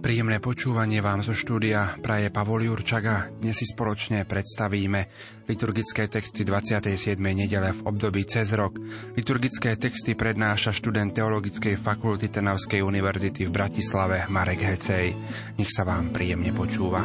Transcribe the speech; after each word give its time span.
Príjemné 0.00 0.40
počúvanie 0.40 1.04
vám 1.04 1.20
zo 1.20 1.36
štúdia 1.36 2.00
praje 2.00 2.32
Pavol 2.32 2.64
Jurčaga. 2.64 3.28
Dnes 3.36 3.52
si 3.52 3.68
spoločne 3.68 4.24
predstavíme 4.24 5.00
liturgické 5.44 6.08
texty 6.08 6.40
27. 6.40 7.20
nedele 7.20 7.76
v 7.76 7.80
období 7.84 8.24
cez 8.24 8.48
rok. 8.56 8.80
Liturgické 9.12 9.76
texty 9.76 10.16
prednáša 10.16 10.72
študent 10.72 11.12
Teologickej 11.12 11.76
fakulty 11.76 12.32
Trnavskej 12.32 12.80
univerzity 12.80 13.44
v 13.44 13.52
Bratislave 13.52 14.24
Marek 14.32 14.64
Hecej. 14.64 15.12
Nech 15.60 15.68
sa 15.68 15.84
vám 15.84 16.16
príjemne 16.16 16.56
počúva. 16.56 17.04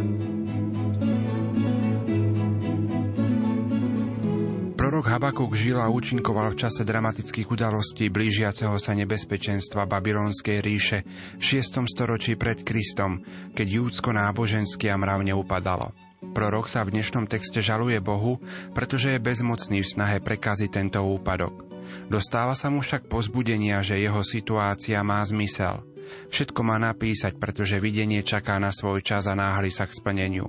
Prorok 4.96 5.12
Habakuk 5.12 5.52
žil 5.60 5.76
a 5.76 5.92
účinkoval 5.92 6.56
v 6.56 6.60
čase 6.64 6.88
dramatických 6.88 7.52
udalostí 7.52 8.08
blížiaceho 8.08 8.80
sa 8.80 8.96
nebezpečenstva 8.96 9.92
Babylonskej 9.92 10.64
ríše 10.64 11.04
v 11.36 11.44
6. 11.44 11.84
storočí 11.84 12.40
pred 12.40 12.64
Kristom, 12.64 13.20
keď 13.52 13.68
júdsko 13.76 14.16
nábožensky 14.16 14.88
a 14.88 14.96
mravne 14.96 15.36
upadalo. 15.36 15.92
Prorok 16.32 16.72
sa 16.72 16.88
v 16.88 16.96
dnešnom 16.96 17.28
texte 17.28 17.60
žaluje 17.60 18.00
Bohu, 18.00 18.40
pretože 18.72 19.12
je 19.12 19.20
bezmocný 19.20 19.84
v 19.84 19.92
snahe 20.00 20.24
prekaziť 20.24 20.72
tento 20.72 21.04
úpadok. 21.04 21.68
Dostáva 22.08 22.56
sa 22.56 22.72
mu 22.72 22.80
však 22.80 23.12
pozbudenia, 23.12 23.84
že 23.84 24.00
jeho 24.00 24.24
situácia 24.24 25.04
má 25.04 25.20
zmysel. 25.28 25.84
Všetko 26.32 26.64
má 26.64 26.80
napísať, 26.80 27.36
pretože 27.36 27.84
videnie 27.84 28.24
čaká 28.24 28.64
na 28.64 28.72
svoj 28.72 29.04
čas 29.04 29.28
a 29.28 29.36
náhli 29.36 29.76
sa 29.76 29.92
k 29.92 29.92
splneniu. 29.92 30.48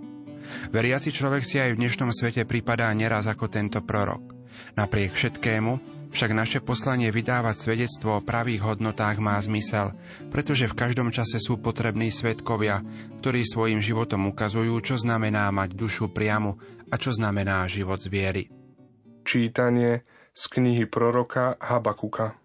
Veriaci 0.70 1.10
človek 1.10 1.42
si 1.42 1.58
aj 1.58 1.74
v 1.74 1.82
dnešnom 1.82 2.14
svete 2.14 2.46
pripadá 2.46 2.94
neraz 2.94 3.26
ako 3.26 3.50
tento 3.50 3.82
prorok. 3.82 4.35
Napriek 4.74 5.12
všetkému 5.16 5.96
však 6.16 6.32
naše 6.32 6.58
poslanie 6.64 7.12
vydávať 7.12 7.56
svedectvo 7.60 8.16
o 8.16 8.24
pravých 8.24 8.64
hodnotách 8.64 9.20
má 9.20 9.36
zmysel, 9.36 9.92
pretože 10.32 10.64
v 10.64 10.78
každom 10.78 11.12
čase 11.12 11.36
sú 11.36 11.60
potrební 11.60 12.08
svetkovia, 12.08 12.80
ktorí 13.20 13.44
svojim 13.44 13.84
životom 13.84 14.32
ukazujú, 14.32 14.80
čo 14.80 14.96
znamená 14.96 15.52
mať 15.52 15.76
dušu 15.76 16.08
priamu 16.08 16.56
a 16.88 16.96
čo 16.96 17.12
znamená 17.12 17.68
život 17.68 18.00
z 18.00 18.08
viery. 18.08 18.42
Čítanie 19.26 20.08
z 20.32 20.42
knihy 20.48 20.88
proroka 20.88 21.60
Habakuka 21.60 22.38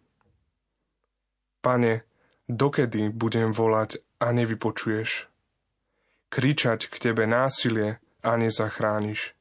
Pane, 1.62 2.09
dokedy 2.50 3.14
budem 3.14 3.54
volať 3.54 4.02
a 4.17 4.34
nevypočuješ? 4.34 5.30
Kričať 6.34 6.89
k 6.89 6.95
tebe 6.98 7.30
násilie 7.30 8.02
a 8.26 8.34
nezachrániš. 8.34 9.38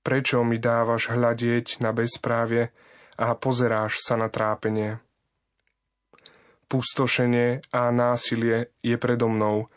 Prečo 0.00 0.40
mi 0.40 0.56
dávaš 0.56 1.12
hľadieť 1.12 1.84
na 1.84 1.92
bezprávie 1.92 2.72
a 3.20 3.36
pozeráš 3.36 4.00
sa 4.00 4.16
na 4.16 4.32
trápenie? 4.32 4.96
Pustošenie 6.72 7.68
a 7.74 7.92
násilie 7.92 8.72
je 8.80 8.96
predo 8.96 9.28
mnou. 9.28 9.68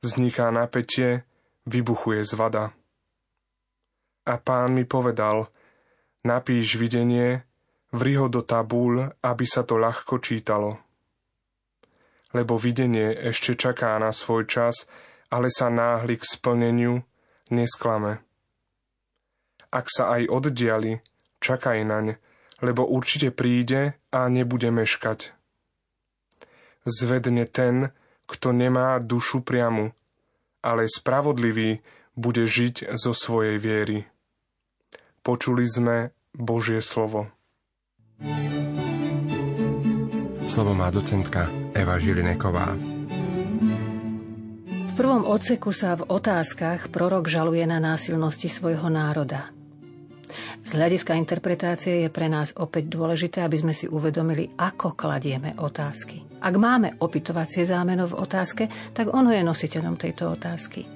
Vzniká 0.00 0.48
napätie, 0.48 1.28
vybuchuje 1.68 2.24
zvada. 2.24 2.72
A 4.24 4.40
pán 4.40 4.72
mi 4.72 4.88
povedal, 4.88 5.52
napíš 6.24 6.80
videnie, 6.80 7.44
vri 7.92 8.16
ho 8.16 8.32
do 8.32 8.40
tabúľ, 8.40 9.20
aby 9.20 9.44
sa 9.44 9.64
to 9.64 9.76
ľahko 9.76 10.20
čítalo. 10.20 10.80
Lebo 12.32 12.56
videnie 12.60 13.12
ešte 13.12 13.56
čaká 13.56 13.96
na 14.00 14.12
svoj 14.12 14.48
čas, 14.48 14.84
ale 15.28 15.52
sa 15.52 15.68
náhli 15.68 16.16
k 16.16 16.24
splneniu, 16.24 17.04
nesklame. 17.52 18.27
Ak 19.68 19.92
sa 19.92 20.16
aj 20.16 20.32
oddiali, 20.32 21.04
čakaj 21.44 21.84
naň, 21.84 22.16
lebo 22.64 22.88
určite 22.88 23.30
príde 23.30 23.94
a 24.10 24.26
nebude 24.26 24.72
meškať. 24.72 25.36
Zvedne 26.88 27.44
ten, 27.44 27.92
kto 28.24 28.52
nemá 28.56 28.96
dušu 28.98 29.44
priamu, 29.44 29.92
ale 30.64 30.88
spravodlivý 30.88 31.84
bude 32.18 32.44
žiť 32.48 32.92
zo 32.98 33.12
svojej 33.14 33.60
viery. 33.60 34.08
Počuli 35.22 35.64
sme 35.68 35.96
Božie 36.32 36.80
slovo. 36.80 37.28
Slovo 40.48 40.72
má 40.74 40.88
docentka 40.90 41.46
Eva 41.76 42.00
Žilineková. 42.00 42.74
V 44.88 44.92
prvom 44.98 45.22
odseku 45.28 45.70
sa 45.70 45.94
v 45.94 46.08
otázkach 46.10 46.90
prorok 46.90 47.30
žaluje 47.30 47.62
na 47.68 47.78
násilnosti 47.78 48.50
svojho 48.50 48.90
národa. 48.90 49.54
Z 50.64 50.70
hľadiska 50.76 51.16
interpretácie 51.16 52.04
je 52.04 52.10
pre 52.12 52.28
nás 52.28 52.52
opäť 52.56 52.92
dôležité, 52.92 53.44
aby 53.44 53.56
sme 53.56 53.74
si 53.76 53.88
uvedomili, 53.88 54.52
ako 54.56 54.94
kladieme 54.94 55.56
otázky. 55.58 56.22
Ak 56.40 56.54
máme 56.54 57.00
opytovacie 57.00 57.64
zámeno 57.64 58.06
v 58.06 58.18
otázke, 58.18 58.64
tak 58.92 59.10
ono 59.10 59.32
je 59.32 59.42
nositeľom 59.42 59.96
tejto 59.96 60.34
otázky. 60.34 60.86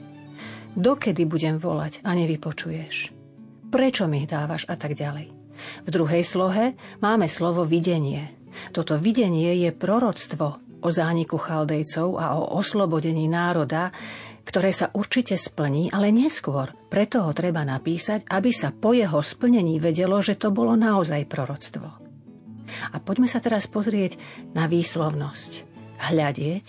Dokedy 0.73 1.29
budem 1.29 1.61
volať 1.61 2.01
a 2.01 2.17
nevypočuješ? 2.17 3.13
Prečo 3.69 4.05
mi 4.09 4.25
dávaš 4.25 4.65
a 4.69 4.77
tak 4.77 4.97
ďalej? 4.97 5.29
V 5.85 5.89
druhej 5.89 6.25
slohe 6.25 6.77
máme 7.05 7.29
slovo 7.29 7.65
videnie. 7.69 8.33
Toto 8.73 8.97
videnie 9.01 9.57
je 9.57 9.71
proroctvo 9.73 10.61
o 10.83 10.89
zániku 10.91 11.39
chaldejcov 11.39 12.19
a 12.19 12.37
o 12.37 12.59
oslobodení 12.59 13.31
národa, 13.31 13.95
ktoré 14.43 14.75
sa 14.75 14.91
určite 14.93 15.39
splní, 15.39 15.91
ale 15.95 16.11
neskôr. 16.11 16.75
Preto 16.91 17.23
ho 17.27 17.33
treba 17.33 17.63
napísať, 17.63 18.27
aby 18.29 18.51
sa 18.51 18.75
po 18.75 18.93
jeho 18.93 19.23
splnení 19.23 19.79
vedelo, 19.79 20.19
že 20.21 20.39
to 20.39 20.51
bolo 20.51 20.75
naozaj 20.75 21.27
proroctvo. 21.27 21.89
A 22.93 22.97
poďme 23.03 23.29
sa 23.29 23.39
teraz 23.39 23.69
pozrieť 23.69 24.17
na 24.57 24.67
výslovnosť. 24.67 25.69
Hľadieť, 26.03 26.67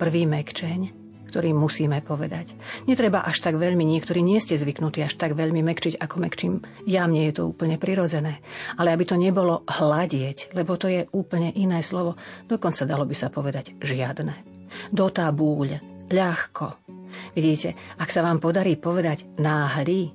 prvý 0.00 0.24
mekčeň, 0.24 1.02
ktorý 1.32 1.56
musíme 1.56 2.04
povedať. 2.04 2.52
Netreba 2.84 3.24
až 3.24 3.40
tak 3.40 3.56
veľmi, 3.56 3.88
niektorí 3.88 4.20
nie 4.20 4.36
ste 4.36 4.60
zvyknutí 4.60 5.00
až 5.00 5.16
tak 5.16 5.32
veľmi 5.32 5.64
mekčiť, 5.64 5.96
ako 5.96 6.20
mekčím 6.20 6.60
ja, 6.84 7.08
mne 7.08 7.32
je 7.32 7.40
to 7.40 7.48
úplne 7.48 7.80
prirodzené. 7.80 8.44
Ale 8.76 8.92
aby 8.92 9.08
to 9.08 9.16
nebolo 9.16 9.64
hľadieť, 9.64 10.52
lebo 10.52 10.76
to 10.76 10.92
je 10.92 11.08
úplne 11.16 11.48
iné 11.56 11.80
slovo, 11.80 12.20
dokonca 12.44 12.84
dalo 12.84 13.08
by 13.08 13.16
sa 13.16 13.32
povedať 13.32 13.80
žiadne. 13.80 14.44
Do 14.92 15.08
búľ, 15.08 15.80
ľahko, 16.12 16.91
Vidíte, 17.32 17.78
ak 17.98 18.10
sa 18.10 18.26
vám 18.26 18.42
podarí 18.42 18.76
povedať 18.76 19.24
náhly, 19.38 20.12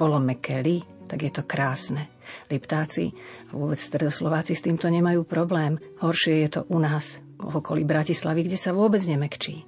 bolo 0.00 0.16
mekeli, 0.16 0.80
tak 1.04 1.26
je 1.26 1.32
to 1.34 1.42
krásne. 1.44 2.08
Liptáci 2.46 3.10
a 3.50 3.58
vôbec 3.58 3.82
stredoslováci 3.82 4.54
s 4.54 4.62
týmto 4.62 4.86
nemajú 4.86 5.26
problém. 5.26 5.76
Horšie 5.98 6.46
je 6.46 6.48
to 6.48 6.60
u 6.70 6.78
nás, 6.78 7.18
v 7.40 7.54
okolí 7.58 7.82
Bratislavy, 7.82 8.46
kde 8.46 8.58
sa 8.60 8.70
vôbec 8.70 9.00
nemekčí. 9.02 9.64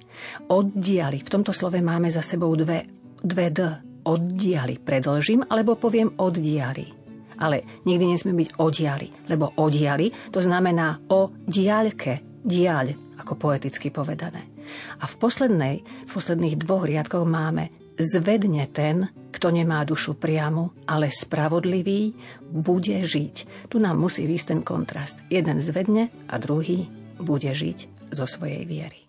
Oddiali. 0.47 1.19
V 1.19 1.31
tomto 1.31 1.51
slove 1.51 1.81
máme 1.81 2.07
za 2.07 2.21
sebou 2.21 2.53
dve, 2.53 2.85
dve 3.19 3.47
D. 3.49 3.59
Oddiali. 4.07 4.79
Predlžím, 4.79 5.47
alebo 5.47 5.75
poviem 5.75 6.15
oddiali. 6.21 6.85
Ale 7.41 7.83
nikdy 7.83 8.13
nesmie 8.13 8.45
byť 8.45 8.49
odiali, 8.61 9.07
lebo 9.27 9.57
odiali 9.57 10.13
to 10.29 10.39
znamená 10.39 11.01
o 11.09 11.33
diaľke, 11.43 12.45
diaľ, 12.45 12.93
ako 13.19 13.33
poeticky 13.35 13.89
povedané. 13.89 14.52
A 14.99 15.05
v, 15.05 15.15
poslednej, 15.19 15.75
v 15.83 16.11
posledných 16.11 16.59
dvoch 16.59 16.87
riadkoch 16.87 17.27
máme 17.27 17.69
zvedne 17.99 18.65
ten, 18.69 19.09
kto 19.33 19.53
nemá 19.53 19.85
dušu 19.85 20.17
priamu, 20.17 20.73
ale 20.89 21.13
spravodlivý, 21.13 22.13
bude 22.49 22.97
žiť. 23.05 23.67
Tu 23.69 23.77
nám 23.77 23.97
musí 24.01 24.25
výsť 24.25 24.45
ten 24.55 24.61
kontrast. 24.61 25.17
Jeden 25.29 25.61
zvedne 25.61 26.09
a 26.29 26.37
druhý 26.41 26.89
bude 27.21 27.49
žiť 27.49 28.09
zo 28.13 28.25
svojej 28.25 28.65
viery. 28.65 29.02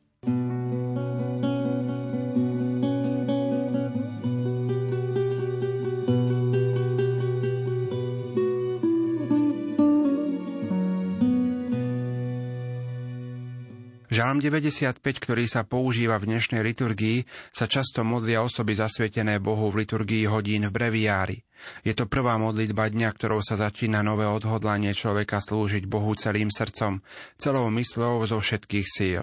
Žalm 14.34 14.42
95, 14.66 14.98
ktorý 14.98 15.46
sa 15.46 15.62
používa 15.62 16.18
v 16.18 16.34
dnešnej 16.34 16.58
liturgii, 16.66 17.22
sa 17.54 17.70
často 17.70 18.02
modlia 18.02 18.42
osoby 18.42 18.74
zasvetené 18.74 19.38
Bohu 19.38 19.70
v 19.70 19.86
liturgii 19.86 20.26
hodín 20.26 20.66
v 20.66 20.74
breviári. 20.74 21.38
Je 21.86 21.94
to 21.94 22.10
prvá 22.10 22.34
modlitba 22.34 22.90
dňa, 22.90 23.14
ktorou 23.14 23.38
sa 23.38 23.54
začína 23.54 24.02
nové 24.02 24.26
odhodlanie 24.26 24.90
človeka 24.90 25.38
slúžiť 25.38 25.86
Bohu 25.86 26.18
celým 26.18 26.50
srdcom, 26.50 26.98
celou 27.38 27.70
myslou 27.78 28.26
zo 28.26 28.42
všetkých 28.42 28.86
síl. 28.90 29.22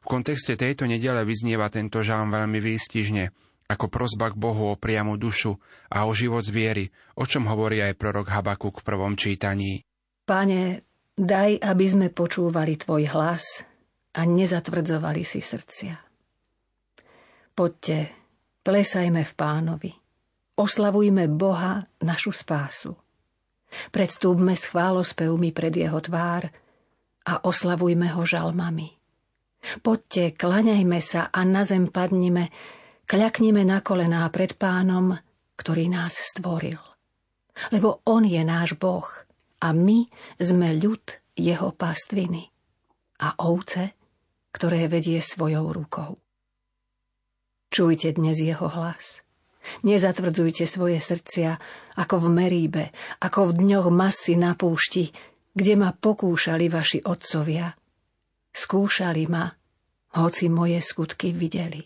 V 0.00 0.06
kontexte 0.08 0.56
tejto 0.56 0.88
nedele 0.88 1.28
vyznieva 1.28 1.68
tento 1.68 2.00
žalm 2.00 2.32
veľmi 2.32 2.56
výstižne, 2.56 3.28
ako 3.68 3.92
prozba 3.92 4.32
k 4.32 4.40
Bohu 4.40 4.72
o 4.72 4.80
priamu 4.80 5.20
dušu 5.20 5.60
a 5.92 6.08
o 6.08 6.16
život 6.16 6.48
z 6.48 6.56
viery, 6.56 6.84
o 7.20 7.28
čom 7.28 7.44
hovorí 7.52 7.84
aj 7.84 8.00
prorok 8.00 8.32
Habakuk 8.32 8.80
v 8.80 8.96
prvom 8.96 9.12
čítaní. 9.12 9.84
Páne, 10.24 10.88
Daj, 11.20 11.60
aby 11.60 11.84
sme 11.84 12.08
počúvali 12.08 12.80
Tvoj 12.80 13.12
hlas 13.12 13.67
a 14.14 14.20
nezatvrdzovali 14.24 15.22
si 15.26 15.40
srdcia. 15.42 15.96
Poďte, 17.52 17.98
plesajme 18.62 19.26
v 19.26 19.32
pánovi. 19.34 19.92
Oslavujme 20.58 21.26
Boha, 21.26 21.82
našu 22.02 22.30
spásu. 22.30 22.94
Predstúpme 23.92 24.54
s 24.56 24.70
chválospevmi 24.70 25.50
pred 25.52 25.74
jeho 25.74 25.98
tvár 26.00 26.48
a 27.28 27.32
oslavujme 27.44 28.14
ho 28.16 28.22
žalmami. 28.24 28.88
Poďte, 29.82 30.38
klaňajme 30.38 30.98
sa 31.02 31.28
a 31.28 31.42
na 31.42 31.66
zem 31.66 31.90
padnime, 31.90 32.48
kľaknime 33.04 33.66
na 33.66 33.82
kolená 33.82 34.24
pred 34.30 34.54
pánom, 34.54 35.18
ktorý 35.58 35.90
nás 35.90 36.14
stvoril. 36.14 36.78
Lebo 37.74 38.00
on 38.06 38.22
je 38.22 38.38
náš 38.46 38.78
Boh 38.78 39.06
a 39.58 39.74
my 39.74 40.06
sme 40.38 40.78
ľud 40.78 41.02
jeho 41.34 41.74
pastviny 41.74 42.54
a 43.18 43.34
ovce, 43.42 43.97
ktoré 44.52 44.88
vedie 44.88 45.20
svojou 45.20 45.70
rukou. 45.72 46.16
Čujte 47.68 48.16
dnes 48.16 48.40
jeho 48.40 48.68
hlas. 48.68 49.20
Nezatvrdzujte 49.84 50.64
svoje 50.64 50.96
srdcia 51.02 51.60
ako 52.00 52.16
v 52.24 52.26
Meríbe, 52.32 52.84
ako 53.20 53.52
v 53.52 53.60
dňoch 53.60 53.88
masy 53.92 54.40
na 54.40 54.56
púšti, 54.56 55.12
kde 55.52 55.74
ma 55.76 55.92
pokúšali 55.92 56.72
vaši 56.72 57.04
otcovia. 57.04 57.68
Skúšali 58.48 59.28
ma, 59.28 59.44
hoci 60.16 60.48
moje 60.48 60.80
skutky 60.80 61.36
videli. 61.36 61.84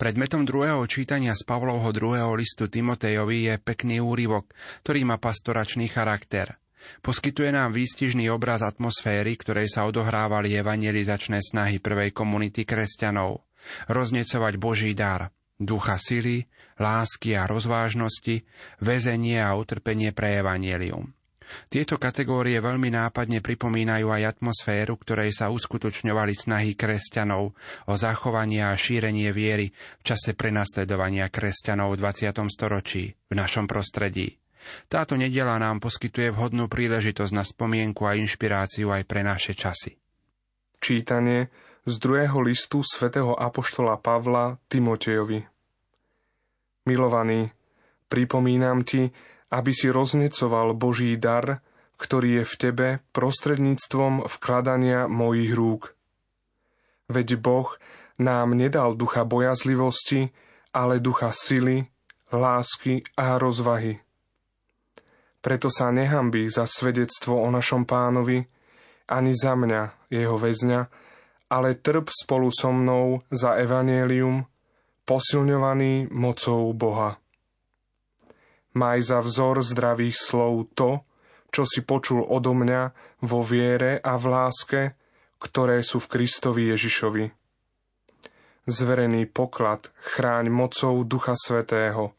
Predmetom 0.00 0.48
druhého 0.48 0.80
čítania 0.88 1.36
z 1.36 1.44
Pavlovho 1.44 1.92
druhého 1.92 2.32
listu 2.32 2.72
Timotejovi 2.72 3.52
je 3.52 3.54
pekný 3.60 4.00
úryvok, 4.00 4.48
ktorý 4.80 5.04
má 5.04 5.20
pastoračný 5.20 5.92
charakter. 5.92 6.59
Poskytuje 7.00 7.52
nám 7.52 7.76
výstižný 7.76 8.28
obraz 8.32 8.64
atmosféry, 8.64 9.36
ktorej 9.36 9.68
sa 9.68 9.88
odohrávali 9.88 10.56
evangelizačné 10.56 11.44
snahy 11.44 11.78
prvej 11.78 12.10
komunity 12.16 12.64
kresťanov. 12.64 13.44
Roznecovať 13.92 14.54
Boží 14.56 14.96
dar, 14.96 15.32
ducha 15.60 16.00
sily, 16.00 16.48
lásky 16.80 17.36
a 17.36 17.44
rozvážnosti, 17.44 18.48
väzenie 18.80 19.38
a 19.44 19.52
utrpenie 19.52 20.16
pre 20.16 20.40
evanielium. 20.40 21.12
Tieto 21.66 21.98
kategórie 21.98 22.62
veľmi 22.62 22.94
nápadne 22.94 23.42
pripomínajú 23.42 24.06
aj 24.06 24.38
atmosféru, 24.38 24.94
ktorej 24.96 25.34
sa 25.34 25.50
uskutočňovali 25.50 26.32
snahy 26.32 26.78
kresťanov 26.78 27.52
o 27.90 27.94
zachovanie 27.98 28.62
a 28.62 28.72
šírenie 28.78 29.34
viery 29.34 29.74
v 29.74 30.02
čase 30.06 30.38
prenasledovania 30.38 31.26
kresťanov 31.26 31.98
v 31.98 32.06
20. 32.06 32.54
storočí 32.54 33.12
v 33.28 33.34
našom 33.34 33.66
prostredí. 33.66 34.39
Táto 34.88 35.16
nedela 35.16 35.56
nám 35.56 35.80
poskytuje 35.80 36.32
vhodnú 36.34 36.68
príležitosť 36.68 37.32
na 37.32 37.44
spomienku 37.44 38.04
a 38.04 38.16
inšpiráciu 38.16 38.92
aj 38.92 39.02
pre 39.08 39.24
naše 39.24 39.56
časy. 39.56 39.96
Čítanie 40.80 41.48
z 41.84 41.94
druhého 41.96 42.40
listu 42.44 42.84
svätého 42.84 43.32
Apoštola 43.36 43.96
Pavla 44.00 44.60
Timotejovi 44.68 45.40
Milovaný, 46.88 47.52
pripomínam 48.08 48.82
ti, 48.82 49.12
aby 49.52 49.70
si 49.74 49.92
roznecoval 49.92 50.72
Boží 50.74 51.14
dar, 51.20 51.60
ktorý 52.00 52.40
je 52.40 52.44
v 52.48 52.54
tebe 52.56 52.88
prostredníctvom 53.12 54.24
vkladania 54.24 55.04
mojich 55.04 55.52
rúk. 55.52 55.92
Veď 57.12 57.36
Boh 57.36 57.68
nám 58.16 58.56
nedal 58.56 58.96
ducha 58.96 59.28
bojazlivosti, 59.28 60.32
ale 60.72 61.02
ducha 61.02 61.34
sily, 61.34 61.84
lásky 62.32 63.04
a 63.18 63.36
rozvahy. 63.36 64.00
Preto 65.40 65.72
sa 65.72 65.88
nehambí 65.88 66.48
za 66.52 66.68
svedectvo 66.68 67.40
o 67.40 67.48
našom 67.48 67.88
pánovi, 67.88 68.44
ani 69.08 69.32
za 69.32 69.56
mňa, 69.56 70.12
jeho 70.12 70.36
väzňa, 70.36 70.80
ale 71.50 71.80
trp 71.80 72.12
spolu 72.12 72.52
so 72.52 72.70
mnou 72.70 73.18
za 73.32 73.56
evanielium, 73.56 74.46
posilňovaný 75.08 76.12
mocou 76.12 76.70
Boha. 76.76 77.18
Maj 78.76 79.02
za 79.02 79.18
vzor 79.18 79.66
zdravých 79.66 80.14
slov 80.14 80.70
to, 80.78 81.02
čo 81.50 81.66
si 81.66 81.82
počul 81.82 82.22
odo 82.22 82.54
mňa 82.54 82.94
vo 83.26 83.42
viere 83.42 83.98
a 83.98 84.14
v 84.14 84.24
láske, 84.30 84.80
ktoré 85.42 85.82
sú 85.82 85.98
v 85.98 86.10
Kristovi 86.14 86.70
Ježišovi. 86.70 87.26
Zverený 88.70 89.26
poklad 89.26 89.90
chráň 89.98 90.52
mocou 90.52 91.02
Ducha 91.02 91.34
Svetého, 91.34 92.14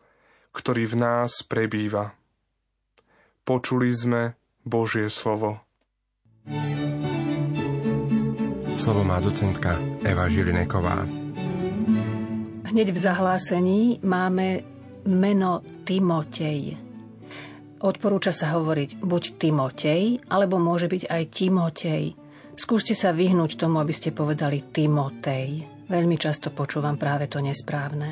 ktorý 0.52 0.84
v 0.84 0.96
nás 1.00 1.40
prebýva. 1.48 2.12
Počuli 3.42 3.90
sme 3.90 4.38
Božie 4.62 5.10
slovo. 5.10 5.66
Slovo 8.78 9.02
má 9.02 9.18
docentka 9.18 9.82
Eva 10.06 10.30
Žilineková. 10.30 11.06
Hneď 12.70 12.88
v 12.94 13.00
zahlásení 13.02 14.00
máme 14.06 14.62
meno 15.10 15.66
Timotej. 15.86 16.78
Odporúča 17.82 18.30
sa 18.30 18.54
hovoriť 18.54 19.02
buď 19.02 19.24
Timotej, 19.42 20.22
alebo 20.30 20.62
môže 20.62 20.86
byť 20.86 21.10
aj 21.10 21.24
Timotej. 21.34 22.04
Skúste 22.54 22.94
sa 22.94 23.10
vyhnúť 23.10 23.58
tomu, 23.58 23.82
aby 23.82 23.90
ste 23.90 24.14
povedali 24.14 24.70
Timotej. 24.70 25.66
Veľmi 25.90 26.16
často 26.22 26.54
počúvam 26.54 26.94
práve 26.94 27.26
to 27.26 27.42
nesprávne. 27.42 28.10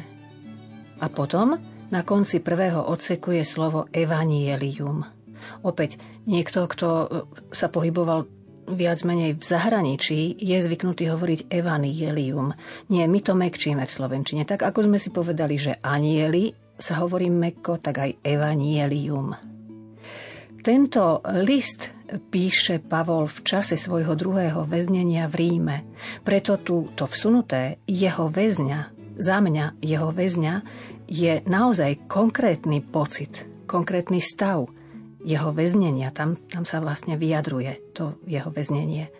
A 1.00 1.06
potom 1.08 1.54
na 1.94 2.02
konci 2.02 2.42
prvého 2.42 2.82
odseku 2.90 3.38
je 3.38 3.46
slovo 3.46 3.86
evanielium. 3.94 5.19
Opäť 5.62 6.00
niekto, 6.26 6.66
kto 6.70 6.88
e, 6.88 7.08
sa 7.52 7.68
pohyboval 7.68 8.28
viac 8.70 9.02
menej 9.02 9.38
v 9.38 9.44
zahraničí, 9.44 10.38
je 10.38 10.58
zvyknutý 10.62 11.10
hovoriť 11.10 11.50
evanielium. 11.50 12.54
Nie, 12.94 13.10
my 13.10 13.20
to 13.26 13.34
mekčíme 13.34 13.82
v 13.82 13.92
Slovenčine. 13.92 14.46
Tak 14.46 14.62
ako 14.62 14.86
sme 14.86 15.02
si 15.02 15.10
povedali, 15.10 15.58
že 15.58 15.82
anieli 15.82 16.54
sa 16.80 17.02
hovorí 17.02 17.28
meko, 17.28 17.82
tak 17.82 17.96
aj 18.00 18.12
evanielium. 18.24 19.36
Tento 20.60 21.24
list 21.44 21.92
píše 22.30 22.84
Pavol 22.84 23.30
v 23.30 23.40
čase 23.48 23.80
svojho 23.80 24.18
druhého 24.18 24.66
väznenia 24.66 25.30
v 25.30 25.36
Ríme. 25.46 25.78
Preto 26.24 26.60
tu 26.60 26.90
to 26.98 27.06
vsunuté 27.08 27.80
jeho 27.86 28.28
väzňa, 28.28 28.80
za 29.20 29.38
mňa 29.40 29.80
jeho 29.84 30.10
väzňa, 30.10 30.56
je 31.10 31.42
naozaj 31.46 32.06
konkrétny 32.06 32.86
pocit, 32.86 33.48
konkrétny 33.66 34.22
stav 34.22 34.70
jeho 35.24 35.50
väznenia. 35.52 36.12
Tam, 36.16 36.40
tam 36.50 36.64
sa 36.64 36.80
vlastne 36.80 37.20
vyjadruje 37.20 37.96
to 37.96 38.20
jeho 38.24 38.50
väznenie. 38.54 39.12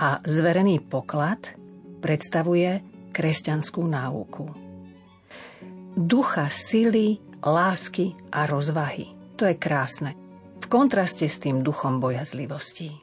A 0.00 0.24
zverený 0.24 0.80
poklad 0.80 1.52
predstavuje 2.00 2.80
kresťanskú 3.12 3.82
náuku 3.84 4.62
ducha 5.96 6.48
sily, 6.48 7.20
lásky 7.44 8.16
a 8.32 8.48
rozvahy. 8.48 9.12
To 9.36 9.44
je 9.44 9.56
krásne. 9.56 10.16
V 10.62 10.66
kontraste 10.70 11.28
s 11.28 11.42
tým 11.42 11.60
duchom 11.60 12.00
bojazlivosti. 12.00 13.01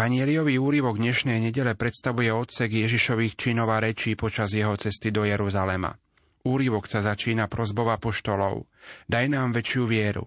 Evanieliový 0.00 0.56
úryvok 0.56 0.96
dnešnej 0.96 1.44
nedele 1.44 1.76
predstavuje 1.76 2.32
odsek 2.32 2.72
Ježišových 2.72 3.36
činov 3.36 3.68
a 3.68 3.84
rečí 3.84 4.16
počas 4.16 4.48
jeho 4.48 4.72
cesty 4.72 5.12
do 5.12 5.28
Jeruzalema. 5.28 5.92
Úrivok 6.40 6.88
sa 6.88 7.04
začína 7.04 7.52
prozbou 7.52 7.84
apoštolov. 7.92 8.64
Daj 9.12 9.28
nám 9.28 9.52
väčšiu 9.52 9.84
vieru. 9.84 10.24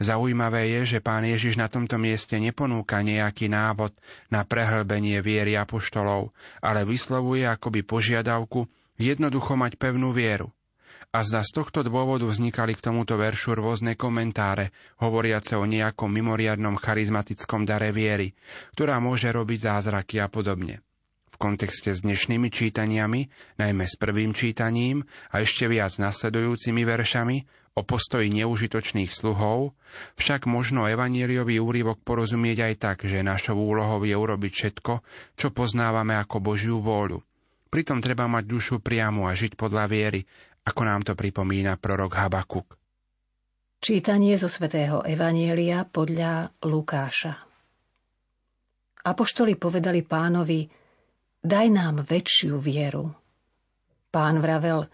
Zaujímavé 0.00 0.72
je, 0.72 0.96
že 0.96 0.98
pán 1.04 1.28
Ježiš 1.28 1.60
na 1.60 1.68
tomto 1.68 2.00
mieste 2.00 2.40
neponúka 2.40 3.04
nejaký 3.04 3.52
návod 3.52 3.92
na 4.32 4.40
prehlbenie 4.48 5.20
viery 5.20 5.52
apoštolov, 5.52 6.32
ale 6.64 6.88
vyslovuje 6.88 7.44
akoby 7.44 7.84
požiadavku 7.84 8.72
jednoducho 8.96 9.52
mať 9.52 9.76
pevnú 9.76 10.16
vieru. 10.16 10.48
A 11.10 11.26
zda 11.26 11.42
z 11.42 11.50
tohto 11.58 11.82
dôvodu 11.82 12.22
vznikali 12.22 12.78
k 12.78 12.86
tomuto 12.86 13.18
veršu 13.18 13.58
rôzne 13.58 13.98
komentáre, 13.98 14.70
hovoriace 15.02 15.58
o 15.58 15.66
nejakom 15.66 16.06
mimoriadnom 16.06 16.78
charizmatickom 16.78 17.66
dare 17.66 17.90
viery, 17.90 18.30
ktorá 18.78 19.02
môže 19.02 19.26
robiť 19.26 19.58
zázraky 19.58 20.22
a 20.22 20.30
podobne 20.30 20.86
kontexte 21.40 21.96
s 21.96 22.04
dnešnými 22.04 22.52
čítaniami, 22.52 23.32
najmä 23.56 23.88
s 23.88 23.96
prvým 23.96 24.36
čítaním 24.36 25.08
a 25.32 25.40
ešte 25.40 25.64
viac 25.72 25.96
nasledujúcimi 25.96 26.84
veršami 26.84 27.36
o 27.80 27.80
postoji 27.80 28.28
neužitočných 28.36 29.08
sluhov, 29.08 29.72
však 30.20 30.44
možno 30.44 30.84
evanieliový 30.84 31.56
úrivok 31.56 32.04
porozumieť 32.04 32.68
aj 32.68 32.74
tak, 32.76 32.98
že 33.08 33.24
našou 33.24 33.56
úlohou 33.56 34.04
je 34.04 34.12
urobiť 34.12 34.52
všetko, 34.52 34.92
čo 35.40 35.48
poznávame 35.48 36.12
ako 36.20 36.44
Božiu 36.44 36.84
vôľu. 36.84 37.24
Pritom 37.70 38.02
treba 38.02 38.26
mať 38.26 38.44
dušu 38.50 38.82
priamu 38.82 39.30
a 39.30 39.32
žiť 39.32 39.54
podľa 39.54 39.86
viery, 39.86 40.26
ako 40.70 40.86
nám 40.86 41.02
to 41.02 41.18
pripomína 41.18 41.82
prorok 41.82 42.14
Habakuk. 42.14 42.78
Čítanie 43.82 44.38
zo 44.38 44.46
svätého 44.46 45.02
Evanielia 45.02 45.82
podľa 45.82 46.54
Lukáša. 46.62 47.34
Apoštoli 49.02 49.58
povedali 49.58 50.06
pánovi, 50.06 50.70
daj 51.42 51.66
nám 51.74 52.06
väčšiu 52.06 52.54
vieru. 52.62 53.10
Pán 54.14 54.38
vravel, 54.38 54.86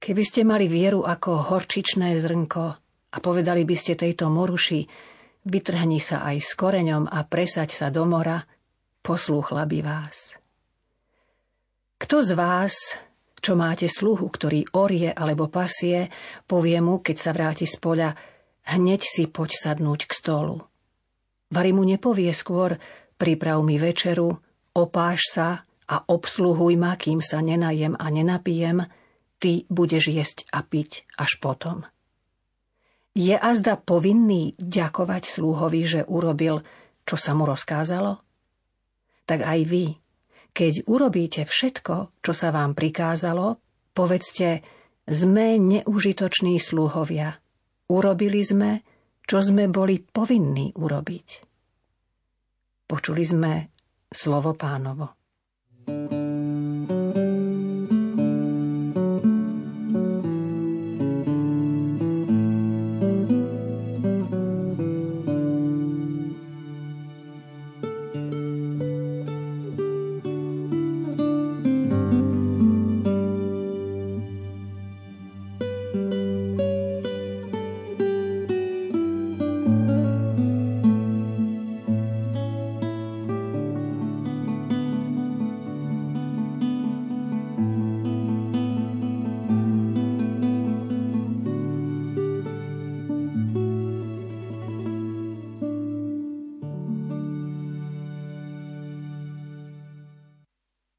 keby 0.00 0.22
ste 0.24 0.48
mali 0.48 0.64
vieru 0.64 1.04
ako 1.04 1.52
horčičné 1.52 2.16
zrnko 2.16 2.64
a 3.12 3.16
povedali 3.20 3.68
by 3.68 3.76
ste 3.76 4.00
tejto 4.00 4.32
moruši, 4.32 4.80
vytrhni 5.44 6.00
sa 6.00 6.24
aj 6.24 6.36
s 6.40 6.56
koreňom 6.56 7.04
a 7.04 7.20
presaď 7.28 7.68
sa 7.68 7.86
do 7.92 8.08
mora, 8.08 8.40
poslúchla 9.04 9.68
by 9.68 9.78
vás. 9.84 10.40
Kto 12.00 12.24
z 12.24 12.32
vás, 12.32 12.96
čo 13.46 13.54
máte 13.54 13.86
sluhu, 13.86 14.26
ktorý 14.26 14.74
orie 14.74 15.14
alebo 15.14 15.46
pasie, 15.46 16.10
povie 16.50 16.82
mu, 16.82 16.98
keď 16.98 17.16
sa 17.22 17.30
vráti 17.30 17.62
z 17.62 17.78
poľa, 17.78 18.10
hneď 18.74 19.06
si 19.06 19.30
poď 19.30 19.54
sadnúť 19.54 20.10
k 20.10 20.12
stolu. 20.18 20.66
Vary 21.54 21.70
mu 21.70 21.86
nepovie 21.86 22.34
skôr, 22.34 22.74
priprav 23.14 23.62
mi 23.62 23.78
večeru, 23.78 24.34
opáš 24.74 25.30
sa 25.30 25.62
a 25.86 25.96
obsluhuj 26.10 26.74
ma, 26.74 26.98
kým 26.98 27.22
sa 27.22 27.38
nenajem 27.38 27.94
a 27.94 28.06
nenapijem, 28.10 28.82
ty 29.38 29.62
budeš 29.70 30.10
jesť 30.10 30.50
a 30.50 30.66
piť 30.66 31.06
až 31.14 31.38
potom. 31.38 31.86
Je 33.14 33.38
azda 33.38 33.78
povinný 33.78 34.58
ďakovať 34.58 35.22
slúhovi, 35.22 35.86
že 35.86 36.02
urobil, 36.02 36.66
čo 37.06 37.14
sa 37.14 37.30
mu 37.38 37.46
rozkázalo? 37.46 38.18
Tak 39.22 39.46
aj 39.46 39.60
vy, 39.70 39.94
keď 40.56 40.88
urobíte 40.88 41.44
všetko, 41.44 42.24
čo 42.24 42.32
sa 42.32 42.48
vám 42.48 42.72
prikázalo, 42.72 43.60
povedzte, 43.92 44.64
sme 45.04 45.60
neužitoční 45.60 46.56
slúhovia. 46.56 47.36
Urobili 47.92 48.40
sme, 48.40 48.80
čo 49.28 49.44
sme 49.44 49.68
boli 49.68 50.00
povinní 50.00 50.72
urobiť. 50.72 51.28
Počuli 52.88 53.24
sme 53.28 53.52
slovo 54.08 54.56
pánovo. 54.56 55.25